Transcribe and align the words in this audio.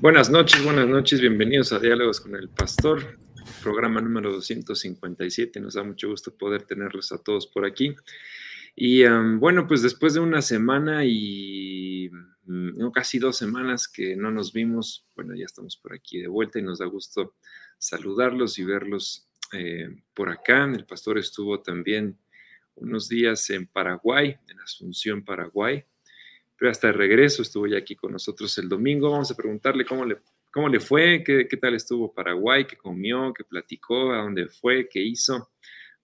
Buenas 0.00 0.30
noches, 0.30 0.64
buenas 0.64 0.88
noches, 0.88 1.20
bienvenidos 1.20 1.74
a 1.74 1.78
Diálogos 1.78 2.22
con 2.22 2.34
el 2.34 2.48
Pastor, 2.48 3.18
programa 3.62 4.00
número 4.00 4.32
257. 4.32 5.60
Nos 5.60 5.74
da 5.74 5.82
mucho 5.82 6.08
gusto 6.08 6.34
poder 6.34 6.62
tenerlos 6.62 7.12
a 7.12 7.18
todos 7.18 7.46
por 7.46 7.66
aquí. 7.66 7.94
Y 8.74 9.04
bueno, 9.04 9.66
pues 9.66 9.82
después 9.82 10.14
de 10.14 10.20
una 10.20 10.40
semana 10.40 11.04
y 11.04 12.08
mm, 12.46 12.90
casi 12.94 13.18
dos 13.18 13.36
semanas 13.36 13.88
que 13.88 14.16
no 14.16 14.30
nos 14.30 14.54
vimos, 14.54 15.06
bueno, 15.14 15.34
ya 15.34 15.44
estamos 15.44 15.76
por 15.76 15.92
aquí 15.92 16.18
de 16.18 16.28
vuelta 16.28 16.58
y 16.58 16.62
nos 16.62 16.78
da 16.78 16.86
gusto 16.86 17.34
saludarlos 17.76 18.58
y 18.58 18.64
verlos 18.64 19.28
eh, 19.52 20.02
por 20.14 20.30
acá. 20.30 20.64
El 20.64 20.86
pastor 20.86 21.18
estuvo 21.18 21.60
también 21.60 22.16
unos 22.74 23.06
días 23.06 23.50
en 23.50 23.66
Paraguay, 23.66 24.34
en 24.48 24.60
Asunción, 24.60 25.22
Paraguay 25.22 25.84
pero 26.60 26.72
hasta 26.72 26.88
el 26.88 26.94
regreso 26.94 27.40
estuvo 27.40 27.66
ya 27.66 27.78
aquí 27.78 27.96
con 27.96 28.12
nosotros 28.12 28.56
el 28.58 28.68
domingo. 28.68 29.10
Vamos 29.10 29.30
a 29.30 29.34
preguntarle 29.34 29.86
cómo 29.86 30.04
le, 30.04 30.18
cómo 30.50 30.68
le 30.68 30.78
fue, 30.78 31.24
qué, 31.24 31.48
qué 31.48 31.56
tal 31.56 31.74
estuvo 31.74 32.12
Paraguay, 32.12 32.66
qué 32.66 32.76
comió, 32.76 33.32
qué 33.32 33.44
platicó, 33.44 34.12
a 34.12 34.18
dónde 34.18 34.46
fue, 34.46 34.86
qué 34.86 35.00
hizo, 35.00 35.52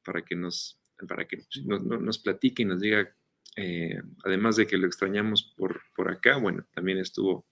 para 0.02 0.22
que 0.22 0.34
nos, 0.34 0.80
para 1.06 1.28
que 1.28 1.42
nos, 1.66 2.18
platique 2.20 2.62
y 2.62 2.64
nos 2.64 2.80
diga, 2.80 3.06
eh, 3.54 4.00
además 4.24 4.56
de 4.56 4.66
que 4.66 4.78
lo 4.78 4.86
extrañamos 4.86 5.52
por, 5.58 5.78
por 5.94 6.10
acá, 6.10 6.38
bueno, 6.38 6.66
también 6.74 6.96
estuvo 6.96 7.44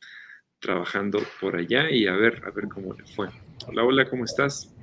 trabajando 0.58 1.20
por 1.42 1.56
allá 1.56 1.90
y 1.90 2.06
a 2.06 2.14
ver, 2.14 2.42
a 2.46 2.52
ver 2.52 2.68
cómo 2.68 2.94
le 2.94 3.04
fue. 3.04 3.28
Hola, 3.66 3.84
hola, 3.84 4.08
¿cómo 4.08 4.24
estás? 4.24 4.74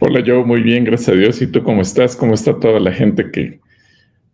Hola, 0.00 0.20
yo 0.20 0.44
muy 0.44 0.62
bien, 0.62 0.84
gracias 0.84 1.08
a 1.08 1.18
Dios. 1.18 1.42
¿Y 1.42 1.48
tú 1.48 1.64
cómo 1.64 1.82
estás? 1.82 2.14
¿Cómo 2.14 2.34
está 2.34 2.60
toda 2.60 2.78
la 2.78 2.92
gente 2.92 3.32
que 3.32 3.60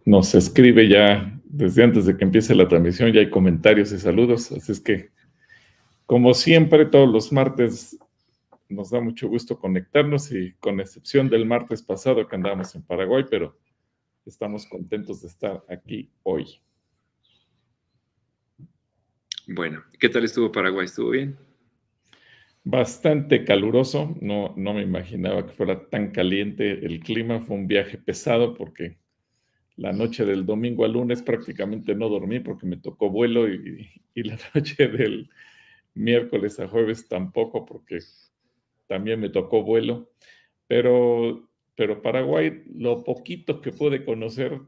nos 0.04 0.34
escribe 0.34 0.86
ya 0.86 1.39
desde 1.52 1.82
antes 1.82 2.06
de 2.06 2.16
que 2.16 2.24
empiece 2.24 2.54
la 2.54 2.68
transmisión 2.68 3.12
ya 3.12 3.20
hay 3.20 3.28
comentarios 3.28 3.90
y 3.92 3.98
saludos, 3.98 4.52
así 4.52 4.70
es 4.70 4.80
que, 4.80 5.10
como 6.06 6.32
siempre, 6.32 6.86
todos 6.86 7.08
los 7.08 7.32
martes 7.32 7.98
nos 8.68 8.90
da 8.90 9.00
mucho 9.00 9.28
gusto 9.28 9.58
conectarnos 9.58 10.30
y 10.30 10.52
con 10.60 10.78
excepción 10.80 11.28
del 11.28 11.46
martes 11.46 11.82
pasado 11.82 12.26
que 12.28 12.36
andábamos 12.36 12.74
en 12.76 12.82
Paraguay, 12.82 13.24
pero 13.28 13.58
estamos 14.24 14.64
contentos 14.66 15.22
de 15.22 15.28
estar 15.28 15.64
aquí 15.68 16.12
hoy. 16.22 16.46
Bueno, 19.48 19.82
¿qué 19.98 20.08
tal 20.08 20.24
estuvo 20.24 20.52
Paraguay? 20.52 20.84
¿Estuvo 20.84 21.10
bien? 21.10 21.36
Bastante 22.62 23.44
caluroso, 23.44 24.16
no, 24.20 24.54
no 24.56 24.74
me 24.74 24.82
imaginaba 24.82 25.44
que 25.44 25.52
fuera 25.52 25.88
tan 25.88 26.12
caliente 26.12 26.86
el 26.86 27.00
clima, 27.00 27.40
fue 27.40 27.56
un 27.56 27.66
viaje 27.66 27.98
pesado 27.98 28.54
porque 28.54 28.98
la 29.80 29.94
noche 29.94 30.26
del 30.26 30.44
domingo 30.44 30.84
al 30.84 30.92
lunes 30.92 31.22
prácticamente 31.22 31.94
no 31.94 32.10
dormí 32.10 32.38
porque 32.40 32.66
me 32.66 32.76
tocó 32.76 33.08
vuelo 33.08 33.48
y, 33.48 33.88
la 34.14 34.36
noche 34.54 34.88
del 34.88 35.30
miércoles 35.94 36.60
a 36.60 36.68
jueves 36.68 37.08
tampoco 37.08 37.64
porque 37.64 37.98
también 38.86 39.20
me 39.20 39.30
tocó 39.30 39.62
vuelo. 39.62 40.10
Pero, 40.66 41.48
pero 41.76 42.02
Paraguay, 42.02 42.62
lo 42.74 43.02
poquito 43.02 43.62
que 43.62 43.72
pude 43.72 44.04
conocer, 44.04 44.60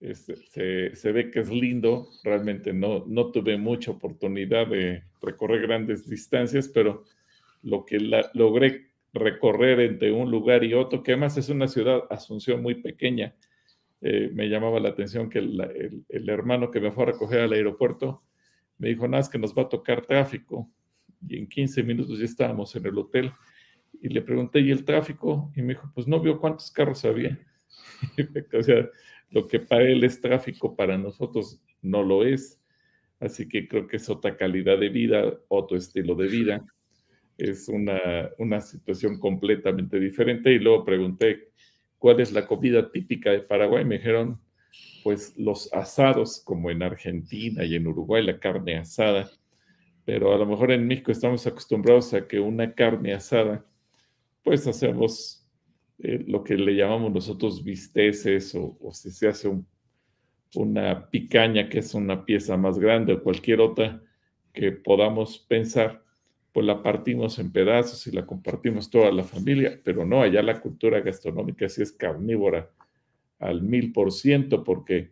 este, 0.00 0.96
se, 0.96 1.12
ve 1.12 1.30
que 1.30 1.40
es 1.40 1.50
lindo. 1.50 2.08
Realmente 2.22 2.72
no, 2.72 3.04
no 3.06 3.30
tuve 3.30 3.58
mucha 3.58 3.90
oportunidad 3.90 4.68
de 4.68 5.02
recorrer 5.20 5.60
grandes 5.60 6.08
distancias, 6.08 6.68
pero 6.68 7.04
lo 7.62 7.84
que 7.84 7.98
logré 8.32 8.86
recorrer 9.12 9.80
entre 9.80 10.12
un 10.12 10.30
lugar 10.30 10.64
y 10.64 10.72
otro, 10.72 11.02
que 11.02 11.12
además 11.12 11.36
es 11.36 11.50
una 11.50 11.68
ciudad, 11.68 12.04
Asunción, 12.08 12.62
muy 12.62 12.76
pequeña, 12.76 13.34
eh, 14.00 14.30
me 14.32 14.48
llamaba 14.48 14.80
la 14.80 14.90
atención 14.90 15.30
que 15.30 15.38
el, 15.38 16.28
hermano 16.28 16.70
que 16.70 16.80
me 16.80 16.92
fue 16.92 17.04
a 17.04 17.06
recoger 17.06 17.40
al 17.40 17.52
aeropuerto 17.52 18.22
me 18.78 18.88
dijo, 18.88 19.06
nada, 19.08 19.22
es 19.22 19.28
que 19.28 19.38
nos 19.38 19.54
va 19.56 19.62
a 19.62 19.68
tocar 19.68 20.04
tráfico. 20.04 20.70
Y 21.26 21.38
en 21.38 21.48
15 21.48 21.82
minutos 21.82 22.18
ya 22.18 22.24
estábamos 22.24 22.74
en 22.76 22.86
el 22.86 22.98
hotel. 22.98 23.32
Y 24.02 24.08
le 24.08 24.20
pregunté, 24.20 24.60
¿y 24.60 24.70
el 24.70 24.84
tráfico? 24.84 25.52
Y 25.56 25.62
me 25.62 25.74
dijo, 25.74 25.90
pues 25.94 26.06
no 26.06 26.20
vio 26.20 26.38
cuántos 26.38 26.70
carros 26.70 27.04
había. 27.04 27.38
o 28.52 28.62
sea, 28.62 28.88
lo 29.30 29.46
que 29.46 29.60
para 29.60 29.84
él 29.84 30.04
es 30.04 30.20
tráfico, 30.20 30.76
para 30.76 30.98
nosotros 30.98 31.62
no 31.80 32.02
lo 32.02 32.24
es. 32.24 32.60
Así 33.20 33.48
que 33.48 33.66
creo 33.68 33.86
que 33.86 33.96
es 33.96 34.10
otra 34.10 34.36
calidad 34.36 34.78
de 34.78 34.88
vida, 34.88 35.38
otro 35.48 35.76
estilo 35.76 36.14
de 36.14 36.28
vida. 36.28 36.66
Es 37.38 37.68
una, 37.68 38.30
una 38.38 38.60
situación 38.60 39.18
completamente 39.18 39.98
diferente. 39.98 40.52
Y 40.52 40.58
luego 40.58 40.84
pregunté, 40.84 41.52
cuál 41.98 42.20
es 42.20 42.32
la 42.32 42.46
comida 42.46 42.90
típica 42.90 43.30
de 43.30 43.40
Paraguay. 43.40 43.84
Me 43.84 43.96
dijeron, 43.96 44.40
pues 45.02 45.34
los 45.36 45.72
asados, 45.72 46.42
como 46.44 46.70
en 46.70 46.82
Argentina 46.82 47.64
y 47.64 47.74
en 47.74 47.86
Uruguay, 47.86 48.24
la 48.24 48.38
carne 48.38 48.76
asada. 48.76 49.30
Pero 50.04 50.34
a 50.34 50.38
lo 50.38 50.46
mejor 50.46 50.72
en 50.72 50.86
México 50.86 51.12
estamos 51.12 51.46
acostumbrados 51.46 52.12
a 52.14 52.26
que 52.26 52.40
una 52.40 52.74
carne 52.74 53.14
asada, 53.14 53.64
pues 54.42 54.66
hacemos 54.66 55.46
eh, 55.98 56.24
lo 56.26 56.44
que 56.44 56.56
le 56.56 56.74
llamamos 56.74 57.12
nosotros 57.12 57.64
bisteces 57.64 58.54
o, 58.54 58.76
si 58.92 59.10
se 59.10 59.28
hace 59.28 59.50
una 60.54 61.08
picaña, 61.10 61.68
que 61.68 61.78
es 61.78 61.94
una 61.94 62.24
pieza 62.24 62.56
más 62.56 62.78
grande 62.78 63.14
o 63.14 63.22
cualquier 63.22 63.60
otra 63.60 64.02
que 64.52 64.72
podamos 64.72 65.38
pensar 65.38 66.03
pues 66.54 66.64
la 66.64 66.84
partimos 66.84 67.40
en 67.40 67.50
pedazos 67.50 68.06
y 68.06 68.12
la 68.12 68.24
compartimos 68.24 68.88
toda 68.88 69.10
la 69.10 69.24
familia, 69.24 69.80
pero 69.82 70.06
no, 70.06 70.22
allá 70.22 70.40
la 70.40 70.60
cultura 70.60 71.00
gastronómica 71.00 71.68
sí 71.68 71.82
es 71.82 71.90
carnívora 71.90 72.70
al 73.40 73.60
mil 73.60 73.90
por 73.92 74.12
ciento, 74.12 74.62
porque 74.62 75.10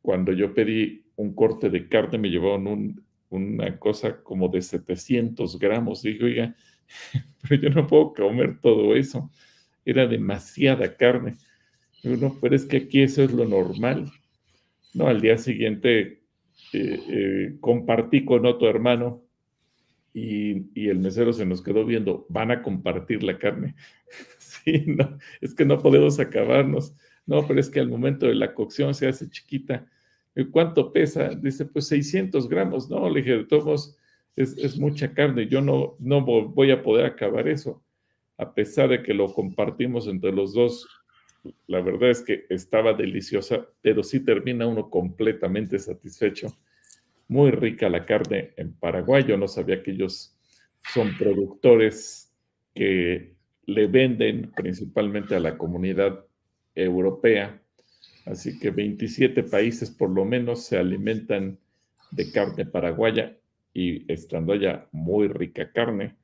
cuando 0.00 0.32
yo 0.32 0.54
pedí 0.54 1.04
un 1.16 1.34
corte 1.34 1.68
de 1.68 1.90
carne 1.90 2.16
me 2.16 2.30
llevaron 2.30 3.04
una 3.28 3.78
cosa 3.78 4.22
como 4.22 4.48
de 4.48 4.62
700 4.62 5.58
gramos. 5.58 6.02
Dije, 6.02 6.24
oiga, 6.24 6.56
pero 7.42 7.60
yo 7.60 7.68
no 7.68 7.86
puedo 7.86 8.14
comer 8.14 8.58
todo 8.58 8.96
eso. 8.96 9.30
Era 9.84 10.06
demasiada 10.06 10.96
carne. 10.96 11.34
Digo, 12.02 12.38
pero 12.40 12.56
es 12.56 12.64
que 12.64 12.78
aquí 12.78 13.02
eso 13.02 13.22
es 13.22 13.32
lo 13.32 13.44
normal. 13.44 14.10
No, 14.94 15.06
al 15.06 15.20
día 15.20 15.36
siguiente 15.36 16.22
eh, 16.72 17.00
eh, 17.08 17.56
compartí 17.60 18.24
con 18.24 18.46
otro 18.46 18.70
hermano 18.70 19.22
y, 20.14 20.88
el 20.88 20.98
mesero 20.98 21.32
se 21.32 21.46
nos 21.46 21.62
quedó 21.62 21.84
viendo, 21.84 22.26
van 22.28 22.50
a 22.50 22.62
compartir 22.62 23.22
la 23.22 23.38
carne. 23.38 23.74
sí, 24.38 24.84
no, 24.86 25.18
es 25.40 25.54
que 25.54 25.64
no 25.64 25.78
podemos 25.78 26.18
acabarnos. 26.20 26.94
No, 27.26 27.46
pero 27.46 27.60
es 27.60 27.70
que 27.70 27.80
al 27.80 27.88
momento 27.88 28.26
de 28.26 28.34
la 28.34 28.52
cocción 28.52 28.94
se 28.94 29.06
hace 29.06 29.30
chiquita. 29.30 29.86
¿Cuánto 30.50 30.92
pesa? 30.92 31.28
Dice, 31.28 31.66
pues 31.66 31.86
600 31.88 32.48
gramos. 32.48 32.90
No, 32.90 33.08
le 33.08 33.20
dije, 33.20 33.38
de 33.38 33.44
todos 33.44 33.96
es, 34.34 34.56
es, 34.58 34.78
mucha 34.78 35.14
carne. 35.14 35.46
Yo 35.46 35.60
no, 35.60 35.96
no 36.00 36.22
voy 36.22 36.70
a 36.70 36.82
poder 36.82 37.06
acabar 37.06 37.48
eso. 37.48 37.82
A 38.38 38.52
pesar 38.54 38.88
de 38.88 39.02
que 39.02 39.14
lo 39.14 39.32
compartimos 39.32 40.08
entre 40.08 40.32
los 40.32 40.52
dos, 40.52 40.88
la 41.66 41.80
verdad 41.80 42.10
es 42.10 42.22
que 42.22 42.44
estaba 42.48 42.92
deliciosa, 42.92 43.68
pero 43.82 44.02
sí 44.02 44.20
termina 44.20 44.66
uno 44.66 44.90
completamente 44.90 45.78
satisfecho 45.78 46.48
muy 47.32 47.50
rica 47.50 47.88
la 47.88 48.04
carne 48.04 48.52
en 48.56 48.74
Paraguay. 48.74 49.24
Yo 49.26 49.38
no 49.38 49.48
sabía 49.48 49.82
que 49.82 49.92
ellos 49.92 50.36
son 50.92 51.16
productores 51.16 52.30
que 52.74 53.34
le 53.64 53.86
venden 53.86 54.52
principalmente 54.54 55.34
a 55.34 55.40
la 55.40 55.56
comunidad 55.56 56.26
europea. 56.74 57.62
Así 58.26 58.58
que 58.58 58.70
27 58.70 59.44
países 59.44 59.90
por 59.90 60.10
lo 60.10 60.24
menos 60.26 60.64
se 60.64 60.76
alimentan 60.76 61.58
de 62.10 62.30
carne 62.30 62.66
paraguaya 62.66 63.36
y 63.72 64.12
estando 64.12 64.52
allá 64.52 64.86
muy 64.92 65.28
rica 65.28 65.72
carne. 65.72 66.16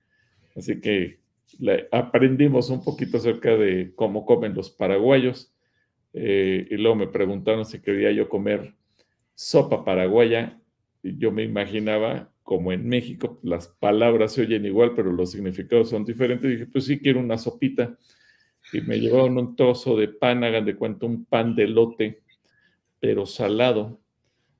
Así 0.54 0.80
que 0.80 1.20
aprendimos 1.90 2.68
un 2.68 2.84
poquito 2.84 3.16
acerca 3.16 3.56
de 3.56 3.92
cómo 3.94 4.26
comen 4.26 4.54
los 4.54 4.70
paraguayos. 4.70 5.54
Eh, 6.12 6.66
y 6.70 6.76
luego 6.76 6.96
me 6.96 7.06
preguntaron 7.06 7.64
si 7.64 7.80
quería 7.80 8.12
yo 8.12 8.28
comer 8.28 8.74
sopa 9.34 9.84
paraguaya 9.84 10.60
yo 11.16 11.32
me 11.32 11.44
imaginaba, 11.44 12.32
como 12.42 12.72
en 12.72 12.88
México, 12.88 13.38
las 13.42 13.68
palabras 13.68 14.32
se 14.32 14.42
oyen 14.42 14.64
igual, 14.66 14.92
pero 14.94 15.12
los 15.12 15.30
significados 15.30 15.90
son 15.90 16.04
diferentes. 16.04 16.50
dije, 16.50 16.66
pues 16.66 16.84
sí, 16.86 16.98
quiero 16.98 17.20
una 17.20 17.38
sopita. 17.38 17.96
Y 18.72 18.80
me 18.82 18.98
llevaron 19.00 19.38
un 19.38 19.56
trozo 19.56 19.96
de 19.96 20.08
pan, 20.08 20.44
hagan 20.44 20.64
de 20.64 20.76
cuenta, 20.76 21.06
un 21.06 21.24
pan 21.24 21.54
de 21.54 21.68
lote, 21.68 22.22
pero 23.00 23.26
salado. 23.26 24.00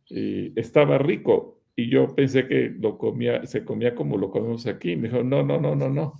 Y 0.06 0.58
estaba 0.58 0.98
rico. 0.98 1.60
Y 1.76 1.90
yo 1.90 2.14
pensé 2.14 2.46
que 2.46 2.74
lo 2.78 2.98
comía, 2.98 3.44
se 3.46 3.64
comía 3.64 3.94
como 3.94 4.16
lo 4.16 4.30
comemos 4.30 4.66
aquí. 4.66 4.96
me 4.96 5.08
dijo, 5.08 5.22
no, 5.22 5.42
no, 5.42 5.60
no, 5.60 5.74
no, 5.74 5.88
no. 5.88 6.14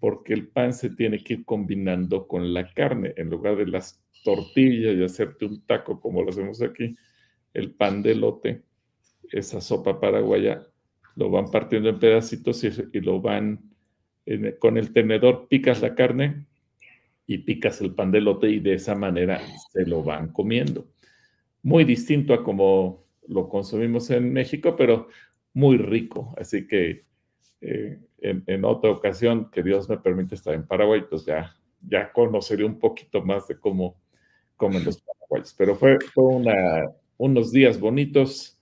Porque 0.00 0.32
el 0.32 0.48
pan 0.48 0.72
se 0.72 0.90
tiene 0.90 1.22
que 1.22 1.34
ir 1.34 1.44
combinando 1.44 2.26
con 2.26 2.52
la 2.54 2.72
carne. 2.72 3.14
En 3.16 3.30
lugar 3.30 3.56
de 3.56 3.66
las 3.66 4.02
tortillas 4.24 4.96
y 4.96 5.04
hacerte 5.04 5.46
un 5.46 5.64
taco 5.66 6.00
como 6.00 6.22
lo 6.22 6.30
hacemos 6.30 6.62
aquí, 6.62 6.96
el 7.54 7.72
pan 7.72 8.02
de 8.02 8.14
lote 8.14 8.69
esa 9.30 9.60
sopa 9.60 10.00
paraguaya, 10.00 10.66
lo 11.16 11.30
van 11.30 11.50
partiendo 11.50 11.88
en 11.88 11.98
pedacitos 11.98 12.64
y, 12.64 13.00
lo 13.00 13.20
van, 13.20 13.70
con 14.58 14.78
el 14.78 14.92
tenedor 14.92 15.48
picas 15.48 15.82
la 15.82 15.94
carne 15.94 16.46
y 17.26 17.38
picas 17.38 17.80
el 17.80 17.94
pan 17.94 18.10
de 18.10 18.20
lote 18.20 18.48
y 18.48 18.60
de 18.60 18.74
esa 18.74 18.94
manera 18.94 19.40
se 19.72 19.86
lo 19.86 20.02
van 20.02 20.32
comiendo. 20.32 20.88
Muy 21.62 21.84
distinto 21.84 22.34
a 22.34 22.42
como 22.42 23.04
lo 23.28 23.48
consumimos 23.48 24.10
en 24.10 24.32
México, 24.32 24.74
pero 24.76 25.08
muy 25.52 25.76
rico. 25.76 26.34
Así 26.36 26.66
que 26.66 27.04
eh, 27.60 27.98
en, 28.18 28.64
otra 28.64 28.90
ocasión 28.90 29.50
que 29.50 29.62
Dios 29.62 29.88
me 29.88 29.98
permite 29.98 30.34
estar 30.34 30.54
en 30.54 30.66
Paraguay, 30.66 31.02
pues 31.08 31.24
ya, 31.24 31.56
ya 31.86 32.12
conoceré 32.12 32.64
un 32.64 32.78
poquito 32.78 33.22
más 33.22 33.46
de 33.48 33.58
cómo 33.58 34.00
comen 34.56 34.84
los 34.84 35.00
paraguayos. 35.02 35.54
Pero 35.56 35.76
fue, 35.76 35.98
fue 36.12 36.24
una, 36.24 36.90
unos 37.16 37.52
días 37.52 37.78
bonitos, 37.78 38.59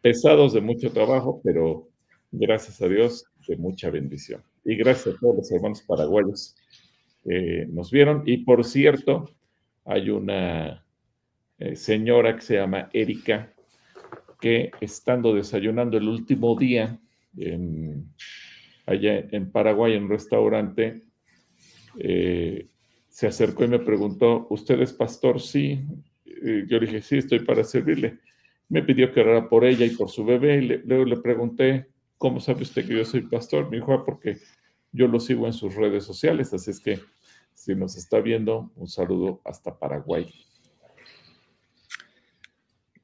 pesados 0.00 0.52
de 0.52 0.60
mucho 0.60 0.90
trabajo, 0.90 1.40
pero 1.42 1.88
gracias 2.30 2.80
a 2.82 2.88
Dios 2.88 3.24
de 3.46 3.56
mucha 3.56 3.90
bendición. 3.90 4.42
Y 4.64 4.76
gracias 4.76 5.14
a 5.14 5.18
todos 5.18 5.36
los 5.36 5.52
hermanos 5.52 5.82
paraguayos 5.82 6.54
que 7.24 7.66
nos 7.70 7.90
vieron. 7.90 8.22
Y 8.26 8.38
por 8.38 8.64
cierto, 8.64 9.30
hay 9.84 10.10
una 10.10 10.84
eh, 11.58 11.74
señora 11.74 12.36
que 12.36 12.42
se 12.42 12.54
llama 12.54 12.88
Erika, 12.92 13.52
que 14.40 14.70
estando 14.80 15.34
desayunando 15.34 15.96
el 15.96 16.08
último 16.08 16.56
día 16.56 17.00
allá 18.86 19.18
en 19.30 19.50
Paraguay, 19.50 19.94
en 19.94 20.04
un 20.04 20.10
restaurante, 20.10 21.02
eh, 21.98 22.66
se 23.08 23.26
acercó 23.26 23.64
y 23.64 23.68
me 23.68 23.78
preguntó, 23.78 24.46
¿usted 24.50 24.80
es 24.80 24.92
pastor? 24.92 25.40
Sí. 25.40 25.80
yo 26.24 26.78
le 26.78 26.86
dije, 26.86 27.02
sí, 27.02 27.18
estoy 27.18 27.40
para 27.40 27.64
servirle. 27.64 28.18
Me 28.68 28.82
pidió 28.82 29.12
que 29.12 29.20
orara 29.20 29.48
por 29.48 29.64
ella 29.64 29.86
y 29.86 29.90
por 29.90 30.10
su 30.10 30.24
bebé. 30.24 30.56
Y 30.56 30.66
luego 30.86 31.04
le 31.04 31.16
pregunté, 31.16 31.88
¿cómo 32.18 32.40
sabe 32.40 32.62
usted 32.62 32.86
que 32.86 32.96
yo 32.96 33.04
soy 33.04 33.22
pastor? 33.22 33.70
Me 33.70 33.76
dijo, 33.76 33.92
ah, 33.92 34.04
porque 34.04 34.38
yo 34.92 35.08
lo 35.08 35.20
sigo 35.20 35.46
en 35.46 35.52
sus 35.52 35.74
redes 35.74 36.04
sociales. 36.04 36.52
Así 36.52 36.70
es 36.70 36.80
que 36.80 37.00
si 37.54 37.74
nos 37.74 37.96
está 37.96 38.20
viendo, 38.20 38.70
un 38.76 38.88
saludo 38.88 39.40
hasta 39.44 39.78
Paraguay. 39.78 40.32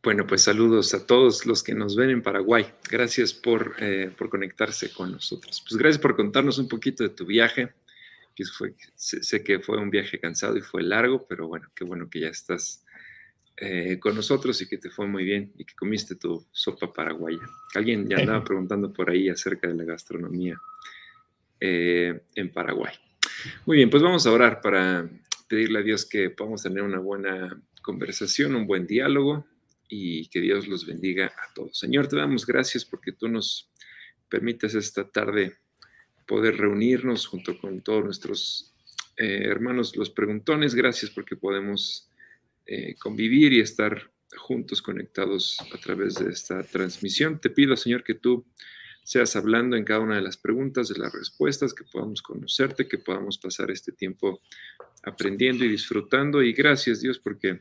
Bueno, 0.04 0.26
pues 0.26 0.42
saludos 0.42 0.92
a 0.92 1.06
todos 1.06 1.46
los 1.46 1.62
que 1.62 1.74
nos 1.74 1.96
ven 1.96 2.10
en 2.10 2.22
Paraguay. 2.22 2.66
Gracias 2.90 3.32
por, 3.32 3.74
eh, 3.78 4.12
por 4.16 4.28
conectarse 4.28 4.92
con 4.92 5.12
nosotros. 5.12 5.64
Pues 5.66 5.78
gracias 5.78 6.00
por 6.00 6.14
contarnos 6.14 6.58
un 6.58 6.68
poquito 6.68 7.02
de 7.02 7.08
tu 7.08 7.24
viaje. 7.24 7.72
Sé, 8.96 9.42
que 9.42 9.60
fue 9.60 9.78
un 9.78 9.88
viaje 9.88 10.20
cansado 10.20 10.58
y 10.58 10.60
fue 10.60 10.82
largo, 10.82 11.26
pero 11.26 11.48
bueno, 11.48 11.70
qué 11.74 11.84
bueno 11.84 12.10
que 12.10 12.20
ya 12.20 12.28
estás 12.28 12.83
eh, 13.56 13.98
con 14.00 14.16
nosotros 14.16 14.60
y 14.62 14.68
que 14.68 14.78
te 14.78 14.90
fue 14.90 15.06
muy 15.06 15.24
bien 15.24 15.52
y 15.56 15.64
que 15.64 15.74
comiste 15.74 16.16
tu 16.16 16.44
sopa 16.50 16.92
paraguaya. 16.92 17.38
Alguien 17.74 18.08
ya 18.08 18.18
andaba 18.18 18.42
preguntando 18.42 18.92
por 18.92 19.10
ahí 19.10 19.28
acerca 19.28 19.68
de 19.68 19.74
la 19.74 19.84
gastronomía 19.84 20.60
eh, 21.60 22.22
en 22.34 22.52
Paraguay. 22.52 22.92
Muy 23.66 23.76
bien, 23.76 23.90
pues 23.90 24.02
vamos 24.02 24.26
a 24.26 24.32
orar 24.32 24.60
para 24.60 25.08
pedirle 25.48 25.78
a 25.78 25.82
Dios 25.82 26.04
que 26.04 26.30
podamos 26.30 26.62
tener 26.62 26.82
una 26.82 26.98
buena 26.98 27.62
conversación, 27.80 28.56
un 28.56 28.66
buen 28.66 28.86
diálogo 28.86 29.46
y 29.88 30.26
que 30.28 30.40
Dios 30.40 30.66
los 30.66 30.84
bendiga 30.84 31.26
a 31.26 31.54
todos. 31.54 31.78
Señor, 31.78 32.08
te 32.08 32.16
damos 32.16 32.46
gracias 32.46 32.84
porque 32.84 33.12
tú 33.12 33.28
nos 33.28 33.70
permites 34.28 34.74
esta 34.74 35.08
tarde 35.08 35.58
poder 36.26 36.56
reunirnos 36.56 37.26
junto 37.26 37.56
con 37.58 37.82
todos 37.82 38.02
nuestros 38.02 38.74
eh, 39.16 39.42
hermanos 39.44 39.96
los 39.96 40.10
preguntones. 40.10 40.74
Gracias 40.74 41.10
porque 41.12 41.36
podemos 41.36 42.10
eh, 42.66 42.94
convivir 42.98 43.52
y 43.52 43.60
estar 43.60 44.10
juntos 44.36 44.82
conectados 44.82 45.58
a 45.72 45.78
través 45.78 46.14
de 46.14 46.30
esta 46.30 46.62
transmisión. 46.62 47.38
Te 47.40 47.50
pido, 47.50 47.76
Señor, 47.76 48.02
que 48.04 48.14
tú 48.14 48.44
seas 49.04 49.36
hablando 49.36 49.76
en 49.76 49.84
cada 49.84 50.00
una 50.00 50.16
de 50.16 50.22
las 50.22 50.36
preguntas, 50.36 50.88
de 50.88 50.98
las 50.98 51.12
respuestas, 51.12 51.74
que 51.74 51.84
podamos 51.84 52.22
conocerte, 52.22 52.88
que 52.88 52.98
podamos 52.98 53.38
pasar 53.38 53.70
este 53.70 53.92
tiempo 53.92 54.40
aprendiendo 55.02 55.64
y 55.64 55.68
disfrutando. 55.68 56.42
Y 56.42 56.52
gracias, 56.52 57.00
Dios, 57.00 57.18
porque 57.18 57.60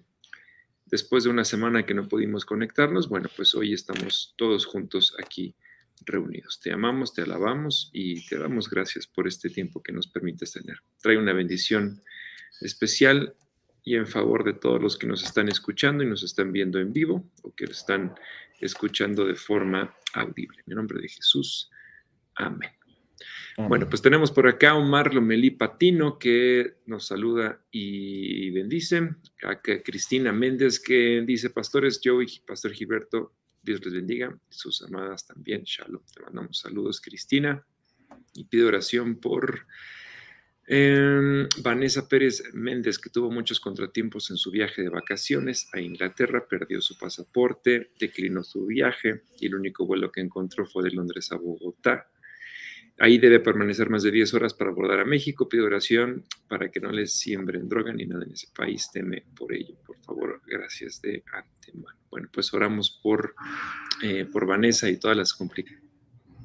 después 0.85 1.25
de 1.25 1.29
una 1.29 1.43
semana 1.43 1.85
que 1.85 1.93
no 1.93 2.07
pudimos 2.07 2.45
conectarnos, 2.45 3.09
bueno, 3.09 3.29
pues 3.35 3.53
hoy 3.55 3.73
estamos 3.73 4.33
todos 4.37 4.65
juntos 4.65 5.15
aquí 5.21 5.55
reunidos. 6.05 6.59
Te 6.59 6.71
amamos, 6.71 7.13
te 7.13 7.21
alabamos 7.21 7.89
y 7.93 8.25
te 8.27 8.37
damos 8.37 8.69
gracias 8.69 9.05
por 9.07 9.27
este 9.27 9.49
tiempo 9.49 9.83
que 9.83 9.91
nos 9.91 10.07
permites 10.07 10.53
tener. 10.53 10.77
Trae 11.01 11.17
una 11.17 11.33
bendición 11.33 12.01
especial 12.61 13.35
y 13.83 13.95
en 13.95 14.07
favor 14.07 14.43
de 14.43 14.53
todos 14.53 14.81
los 14.81 14.97
que 14.97 15.07
nos 15.07 15.23
están 15.23 15.49
escuchando 15.49 16.03
y 16.03 16.07
nos 16.07 16.23
están 16.23 16.51
viendo 16.51 16.79
en 16.79 16.93
vivo 16.93 17.29
o 17.41 17.53
que 17.53 17.65
están 17.65 18.15
escuchando 18.59 19.25
de 19.25 19.35
forma 19.35 19.93
audible. 20.13 20.63
En 20.65 20.75
nombre 20.75 21.01
de 21.01 21.09
Jesús. 21.09 21.69
Amén. 22.35 22.71
Bueno, 23.57 23.87
pues 23.87 24.01
tenemos 24.01 24.31
por 24.31 24.47
acá 24.47 24.71
a 24.71 24.75
Omar 24.75 25.13
Lomelí 25.13 25.51
Patino 25.51 26.17
que 26.17 26.77
nos 26.87 27.07
saluda 27.07 27.63
y 27.71 28.49
bendice. 28.49 29.15
Acá 29.43 29.81
Cristina 29.83 30.31
Méndez 30.31 30.79
que 30.79 31.23
dice, 31.25 31.51
pastores 31.51 32.01
Joe 32.03 32.25
y 32.25 32.39
Pastor 32.39 32.71
Gilberto, 32.73 33.33
Dios 33.61 33.83
les 33.85 33.93
bendiga. 33.93 34.35
Sus 34.49 34.81
amadas 34.81 35.27
también, 35.27 35.63
Shalom. 35.63 36.01
Te 36.13 36.21
mandamos 36.21 36.59
saludos, 36.59 36.99
Cristina. 36.99 37.63
Y 38.33 38.45
pido 38.45 38.67
oración 38.67 39.17
por 39.17 39.67
em, 40.67 41.47
Vanessa 41.61 42.07
Pérez 42.07 42.43
Méndez, 42.53 42.97
que 42.99 43.09
tuvo 43.09 43.31
muchos 43.31 43.59
contratiempos 43.59 44.29
en 44.31 44.37
su 44.37 44.51
viaje 44.51 44.81
de 44.81 44.89
vacaciones 44.89 45.69
a 45.73 45.79
Inglaterra, 45.79 46.45
perdió 46.47 46.81
su 46.81 46.97
pasaporte, 46.97 47.91
declinó 47.99 48.43
su 48.43 48.65
viaje 48.65 49.23
y 49.39 49.47
el 49.47 49.55
único 49.55 49.85
vuelo 49.85 50.11
que 50.11 50.21
encontró 50.21 50.65
fue 50.65 50.83
de 50.83 50.91
Londres 50.91 51.31
a 51.31 51.37
Bogotá. 51.37 52.07
Ahí 52.99 53.17
debe 53.17 53.39
permanecer 53.39 53.89
más 53.89 54.03
de 54.03 54.11
10 54.11 54.33
horas 54.35 54.53
para 54.53 54.69
abordar 54.69 54.99
a 54.99 55.05
México. 55.05 55.49
Pido 55.49 55.65
oración 55.65 56.25
para 56.47 56.69
que 56.69 56.79
no 56.79 56.91
les 56.91 57.17
siembren 57.17 57.67
droga 57.67 57.91
ni 57.91 58.05
nada 58.05 58.23
en 58.23 58.31
ese 58.31 58.47
país. 58.55 58.89
Teme 58.93 59.25
por 59.35 59.53
ello, 59.53 59.75
por 59.85 59.97
favor. 59.97 60.41
Gracias 60.45 61.01
de 61.01 61.23
antemano. 61.33 61.97
Bueno, 62.11 62.29
pues 62.31 62.53
oramos 62.53 62.99
por, 63.01 63.33
eh, 64.03 64.25
por 64.31 64.45
Vanessa 64.45 64.89
y 64.89 64.97
todas 64.97 65.17
las 65.17 65.33
complicaciones. 65.33 65.89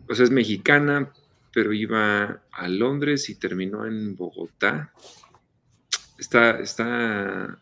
Pues 0.06 0.20
es 0.20 0.30
mexicana, 0.30 1.12
pero 1.52 1.72
iba 1.72 2.42
a 2.50 2.68
Londres 2.68 3.28
y 3.30 3.34
terminó 3.34 3.86
en 3.86 4.16
Bogotá. 4.16 4.92
Está, 6.18 6.58
está, 6.58 7.58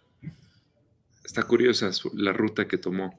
está 1.24 1.42
curiosa 1.44 1.90
la 2.14 2.32
ruta 2.32 2.66
que 2.66 2.78
tomó 2.78 3.18